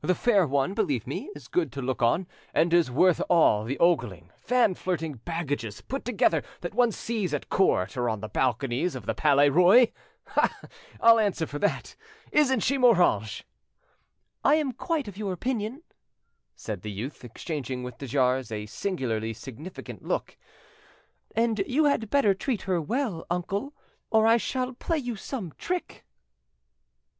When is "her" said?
22.62-22.80